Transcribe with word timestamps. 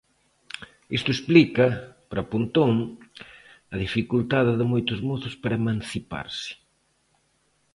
Isto 0.97 1.09
explica, 1.13 1.65
para 2.09 2.27
Pontón, 2.31 2.73
a 3.73 3.75
dificultade 3.85 4.51
de 4.59 4.65
moitos 4.71 4.99
mozos 5.09 5.33
para 5.41 5.59
emanciparse. 5.61 6.51